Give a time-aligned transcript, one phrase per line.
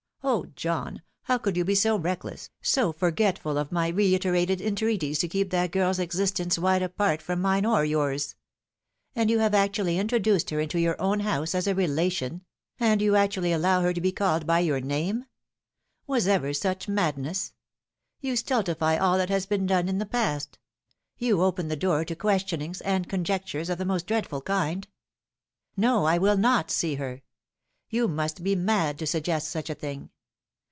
[0.23, 5.27] 0, John, how could you be so reckless, so forgetful of my reiterated entreaties to
[5.27, 8.35] keep that girl's existence wide apart from mine or yours?
[9.15, 12.45] And you have actually introduced her into your own house as a relation;
[12.79, 15.25] and you actually allow her to be called by your name I
[16.05, 17.55] Was ever such madness?
[18.19, 20.59] You stultify all that has been done in the past.
[21.17, 24.87] You open the door to questionings and conjectures of the most dreadful kind.
[25.75, 27.23] No, I will not see her.
[27.93, 30.11] You must be mad to suggest such a thing.